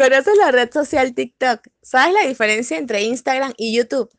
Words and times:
¿Conoces 0.00 0.34
la 0.38 0.50
red 0.50 0.72
social 0.72 1.14
TikTok? 1.14 1.60
¿Sabes 1.82 2.14
la 2.14 2.26
diferencia 2.26 2.78
entre 2.78 3.02
Instagram 3.02 3.52
y 3.58 3.76
YouTube? 3.76 4.10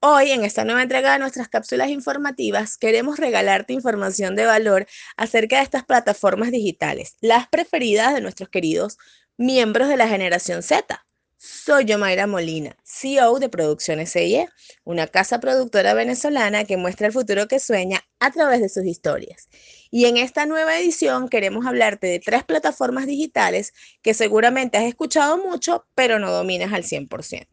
Hoy, 0.00 0.30
en 0.30 0.46
esta 0.46 0.64
nueva 0.64 0.82
entrega 0.82 1.12
de 1.12 1.18
nuestras 1.18 1.48
cápsulas 1.48 1.90
informativas, 1.90 2.78
queremos 2.78 3.18
regalarte 3.18 3.74
información 3.74 4.34
de 4.34 4.46
valor 4.46 4.86
acerca 5.18 5.58
de 5.58 5.62
estas 5.62 5.84
plataformas 5.84 6.52
digitales, 6.52 7.18
las 7.20 7.48
preferidas 7.48 8.14
de 8.14 8.22
nuestros 8.22 8.48
queridos 8.48 8.96
miembros 9.36 9.88
de 9.88 9.98
la 9.98 10.08
generación 10.08 10.62
Z. 10.62 11.04
Soy 11.36 11.84
yo, 11.84 11.98
Mayra 11.98 12.26
Molina, 12.26 12.78
CEO 12.82 13.38
de 13.38 13.50
Producciones 13.50 14.10
CIE, 14.10 14.48
una 14.84 15.06
casa 15.06 15.38
productora 15.38 15.92
venezolana 15.92 16.64
que 16.64 16.78
muestra 16.78 17.08
el 17.08 17.12
futuro 17.12 17.46
que 17.46 17.60
sueña 17.60 18.05
a 18.20 18.30
través 18.30 18.60
de 18.60 18.68
sus 18.68 18.84
historias. 18.84 19.48
Y 19.90 20.06
en 20.06 20.16
esta 20.16 20.46
nueva 20.46 20.78
edición 20.78 21.28
queremos 21.28 21.66
hablarte 21.66 22.06
de 22.06 22.20
tres 22.20 22.44
plataformas 22.44 23.06
digitales 23.06 23.72
que 24.02 24.14
seguramente 24.14 24.78
has 24.78 24.84
escuchado 24.84 25.38
mucho, 25.38 25.86
pero 25.94 26.18
no 26.18 26.30
dominas 26.30 26.72
al 26.72 26.84
100%. 26.84 27.46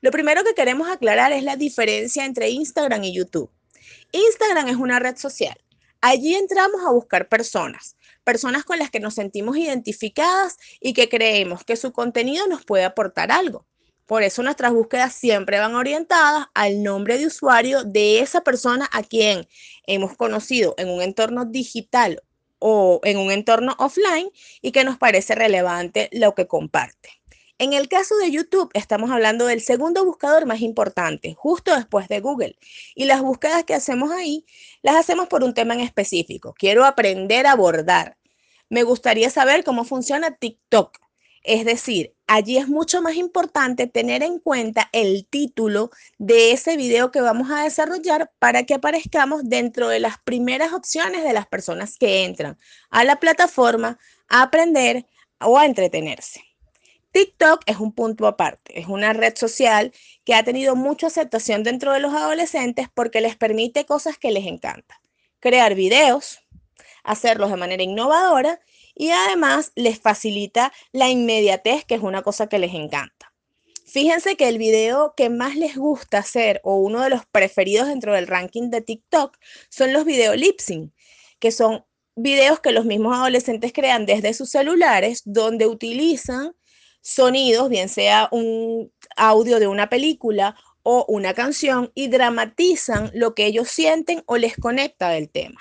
Lo 0.00 0.10
primero 0.10 0.42
que 0.42 0.54
queremos 0.54 0.88
aclarar 0.88 1.32
es 1.32 1.44
la 1.44 1.56
diferencia 1.56 2.24
entre 2.24 2.50
Instagram 2.50 3.04
y 3.04 3.14
YouTube. 3.14 3.50
Instagram 4.10 4.68
es 4.68 4.76
una 4.76 4.98
red 4.98 5.16
social. 5.16 5.56
Allí 6.00 6.34
entramos 6.34 6.82
a 6.84 6.90
buscar 6.90 7.28
personas, 7.28 7.96
personas 8.24 8.64
con 8.64 8.78
las 8.78 8.90
que 8.90 8.98
nos 8.98 9.14
sentimos 9.14 9.56
identificadas 9.56 10.56
y 10.80 10.94
que 10.94 11.08
creemos 11.08 11.62
que 11.64 11.76
su 11.76 11.92
contenido 11.92 12.48
nos 12.48 12.64
puede 12.64 12.82
aportar 12.84 13.30
algo. 13.30 13.66
Por 14.06 14.22
eso 14.22 14.42
nuestras 14.42 14.72
búsquedas 14.72 15.14
siempre 15.14 15.58
van 15.58 15.74
orientadas 15.74 16.46
al 16.54 16.82
nombre 16.82 17.18
de 17.18 17.26
usuario 17.26 17.84
de 17.84 18.20
esa 18.20 18.42
persona 18.42 18.88
a 18.92 19.02
quien 19.02 19.48
hemos 19.86 20.16
conocido 20.16 20.74
en 20.76 20.88
un 20.88 21.02
entorno 21.02 21.44
digital 21.44 22.22
o 22.58 23.00
en 23.04 23.16
un 23.18 23.30
entorno 23.30 23.74
offline 23.78 24.30
y 24.60 24.72
que 24.72 24.84
nos 24.84 24.98
parece 24.98 25.34
relevante 25.34 26.08
lo 26.12 26.34
que 26.34 26.46
comparte. 26.46 27.10
En 27.58 27.74
el 27.74 27.88
caso 27.88 28.16
de 28.16 28.30
YouTube, 28.30 28.70
estamos 28.74 29.10
hablando 29.10 29.46
del 29.46 29.60
segundo 29.60 30.04
buscador 30.04 30.46
más 30.46 30.60
importante, 30.62 31.34
justo 31.34 31.74
después 31.74 32.08
de 32.08 32.20
Google. 32.20 32.58
Y 32.96 33.04
las 33.04 33.20
búsquedas 33.22 33.62
que 33.62 33.74
hacemos 33.74 34.10
ahí, 34.10 34.44
las 34.82 34.96
hacemos 34.96 35.28
por 35.28 35.44
un 35.44 35.54
tema 35.54 35.74
en 35.74 35.80
específico. 35.80 36.54
Quiero 36.58 36.84
aprender 36.84 37.46
a 37.46 37.54
bordar. 37.54 38.16
Me 38.68 38.82
gustaría 38.82 39.30
saber 39.30 39.62
cómo 39.62 39.84
funciona 39.84 40.34
TikTok. 40.34 40.98
Es 41.44 41.64
decir, 41.64 42.14
allí 42.28 42.56
es 42.56 42.68
mucho 42.68 43.02
más 43.02 43.16
importante 43.16 43.88
tener 43.88 44.22
en 44.22 44.38
cuenta 44.38 44.88
el 44.92 45.26
título 45.26 45.90
de 46.18 46.52
ese 46.52 46.76
video 46.76 47.10
que 47.10 47.20
vamos 47.20 47.50
a 47.50 47.64
desarrollar 47.64 48.30
para 48.38 48.62
que 48.62 48.74
aparezcamos 48.74 49.42
dentro 49.44 49.88
de 49.88 49.98
las 49.98 50.18
primeras 50.18 50.72
opciones 50.72 51.24
de 51.24 51.32
las 51.32 51.46
personas 51.46 51.98
que 51.98 52.24
entran 52.24 52.58
a 52.90 53.02
la 53.02 53.18
plataforma 53.18 53.98
a 54.28 54.42
aprender 54.42 55.06
o 55.40 55.58
a 55.58 55.66
entretenerse. 55.66 56.44
TikTok 57.10 57.62
es 57.66 57.76
un 57.78 57.92
punto 57.92 58.26
aparte, 58.26 58.78
es 58.78 58.86
una 58.86 59.12
red 59.12 59.36
social 59.36 59.92
que 60.24 60.34
ha 60.34 60.44
tenido 60.44 60.76
mucha 60.76 61.08
aceptación 61.08 61.62
dentro 61.64 61.92
de 61.92 62.00
los 62.00 62.14
adolescentes 62.14 62.88
porque 62.94 63.20
les 63.20 63.36
permite 63.36 63.84
cosas 63.84 64.16
que 64.16 64.30
les 64.30 64.46
encantan. 64.46 64.96
Crear 65.40 65.74
videos, 65.74 66.38
hacerlos 67.02 67.50
de 67.50 67.56
manera 67.56 67.82
innovadora 67.82 68.60
y 68.94 69.10
además 69.10 69.72
les 69.74 69.98
facilita 70.00 70.72
la 70.92 71.08
inmediatez, 71.08 71.84
que 71.84 71.94
es 71.94 72.02
una 72.02 72.22
cosa 72.22 72.48
que 72.48 72.58
les 72.58 72.74
encanta. 72.74 73.32
Fíjense 73.86 74.36
que 74.36 74.48
el 74.48 74.56
video 74.56 75.12
que 75.14 75.28
más 75.28 75.54
les 75.54 75.76
gusta 75.76 76.18
hacer 76.18 76.60
o 76.64 76.76
uno 76.76 77.02
de 77.02 77.10
los 77.10 77.26
preferidos 77.26 77.88
dentro 77.88 78.14
del 78.14 78.26
ranking 78.26 78.70
de 78.70 78.80
TikTok 78.80 79.36
son 79.68 79.92
los 79.92 80.06
video 80.06 80.34
lip 80.34 80.60
que 81.38 81.52
son 81.52 81.84
videos 82.16 82.60
que 82.60 82.72
los 82.72 82.86
mismos 82.86 83.14
adolescentes 83.14 83.72
crean 83.74 84.06
desde 84.06 84.32
sus 84.32 84.50
celulares 84.50 85.22
donde 85.26 85.66
utilizan 85.66 86.52
sonidos, 87.02 87.68
bien 87.68 87.88
sea 87.88 88.28
un 88.32 88.90
audio 89.16 89.58
de 89.58 89.66
una 89.66 89.88
película 89.88 90.56
o 90.82 91.04
una 91.08 91.34
canción, 91.34 91.92
y 91.94 92.08
dramatizan 92.08 93.10
lo 93.14 93.34
que 93.34 93.46
ellos 93.46 93.68
sienten 93.68 94.22
o 94.26 94.36
les 94.36 94.56
conecta 94.56 95.10
del 95.10 95.28
tema. 95.28 95.60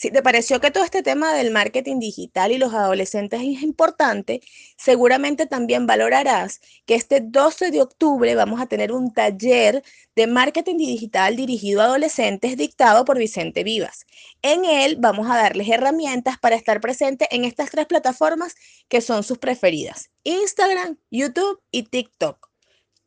Si 0.00 0.12
te 0.12 0.22
pareció 0.22 0.60
que 0.60 0.70
todo 0.70 0.84
este 0.84 1.02
tema 1.02 1.34
del 1.34 1.50
marketing 1.50 1.98
digital 1.98 2.52
y 2.52 2.58
los 2.58 2.72
adolescentes 2.72 3.40
es 3.40 3.62
importante, 3.62 4.40
seguramente 4.76 5.46
también 5.46 5.88
valorarás 5.88 6.60
que 6.86 6.94
este 6.94 7.20
12 7.20 7.72
de 7.72 7.82
octubre 7.82 8.32
vamos 8.36 8.60
a 8.60 8.66
tener 8.66 8.92
un 8.92 9.12
taller 9.12 9.82
de 10.14 10.28
marketing 10.28 10.76
digital 10.76 11.34
dirigido 11.34 11.80
a 11.80 11.86
adolescentes 11.86 12.56
dictado 12.56 13.04
por 13.04 13.18
Vicente 13.18 13.64
Vivas. 13.64 14.06
En 14.40 14.64
él 14.64 14.98
vamos 15.00 15.28
a 15.28 15.36
darles 15.36 15.68
herramientas 15.68 16.38
para 16.38 16.54
estar 16.54 16.80
presentes 16.80 17.26
en 17.32 17.44
estas 17.44 17.68
tres 17.70 17.86
plataformas 17.86 18.54
que 18.86 19.00
son 19.00 19.24
sus 19.24 19.38
preferidas, 19.38 20.10
Instagram, 20.22 20.96
YouTube 21.10 21.60
y 21.72 21.82
TikTok. 21.82 22.48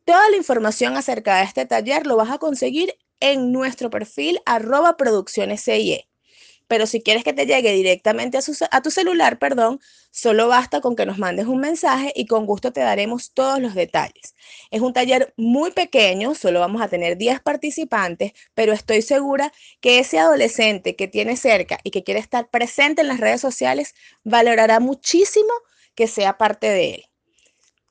Toda 0.04 0.28
la 0.28 0.36
información 0.36 0.98
acerca 0.98 1.38
de 1.38 1.44
este 1.44 1.64
taller 1.64 2.06
lo 2.06 2.16
vas 2.16 2.30
a 2.30 2.36
conseguir 2.36 2.92
en 3.18 3.50
nuestro 3.50 3.88
perfil 3.88 4.40
arroba 4.44 4.98
producciones 4.98 5.62
pero 6.72 6.86
si 6.86 7.02
quieres 7.02 7.22
que 7.22 7.34
te 7.34 7.44
llegue 7.44 7.70
directamente 7.74 8.38
a, 8.70 8.80
tu 8.80 8.90
celular, 8.90 9.38
perdón, 9.38 9.78
solo 10.10 10.48
basta 10.48 10.80
con 10.80 10.96
que 10.96 11.04
nos 11.04 11.18
mandes 11.18 11.44
un 11.44 11.60
mensaje 11.60 12.14
y 12.16 12.24
con 12.24 12.46
gusto 12.46 12.72
te 12.72 12.80
daremos 12.80 13.32
todos 13.34 13.60
los 13.60 13.74
detalles. 13.74 14.34
Es 14.70 14.80
un 14.80 14.94
taller 14.94 15.34
muy 15.36 15.72
pequeño, 15.72 16.34
solo 16.34 16.60
vamos 16.60 16.80
a 16.80 16.88
tener 16.88 17.18
10 17.18 17.40
participantes, 17.40 18.32
pero 18.54 18.72
estoy 18.72 19.02
segura 19.02 19.52
que 19.82 19.98
ese 19.98 20.18
adolescente 20.18 20.96
que 20.96 21.08
tiene 21.08 21.36
cerca 21.36 21.78
y 21.84 21.90
que 21.90 22.04
quiere 22.04 22.20
estar 22.20 22.48
presente 22.48 23.02
en 23.02 23.08
las 23.08 23.20
redes 23.20 23.42
sociales 23.42 23.94
valorará 24.24 24.80
muchísimo 24.80 25.52
que 25.94 26.06
sea 26.06 26.38
parte 26.38 26.70
de 26.70 26.94
él. 26.94 27.11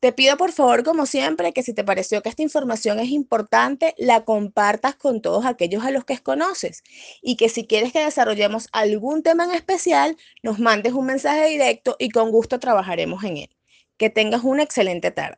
Te 0.02 0.12
pido 0.12 0.36
por 0.36 0.52
favor, 0.52 0.84
como 0.84 1.06
siempre, 1.06 1.54
que 1.54 1.64
si 1.64 1.74
te 1.74 1.84
pareció 1.86 2.22
que 2.22 2.30
esta 2.30 2.42
información 2.42 3.00
es 3.00 3.10
importante, 3.10 3.94
la 3.98 4.26
compartas 4.26 4.96
con 4.96 5.22
todos 5.22 5.46
aquellos 5.46 5.86
a 5.86 5.92
los 5.92 6.06
que 6.06 6.18
conoces 6.20 6.84
y 7.22 7.38
que 7.38 7.50
si 7.50 7.68
quieres 7.68 7.94
que 7.94 8.04
desarrollemos 8.04 8.68
algún 8.74 9.24
tema 9.24 9.46
en 9.46 9.52
especial, 9.52 10.18
nos 10.44 10.60
mandes 10.60 10.94
un 10.94 11.06
mensaje 11.06 11.48
directo 11.50 11.96
y 12.00 12.10
con 12.10 12.32
gusto 12.32 12.60
trabajaremos 12.60 13.24
en 13.24 13.38
él. 13.38 13.50
Que 13.98 14.10
tengas 14.10 14.44
una 14.44 14.64
excelente 14.64 15.12
tarde. 15.12 15.38